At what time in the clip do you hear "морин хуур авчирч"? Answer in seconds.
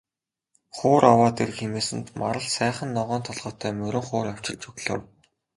3.79-4.61